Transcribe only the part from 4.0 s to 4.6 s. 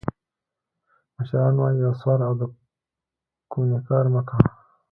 مه کوه.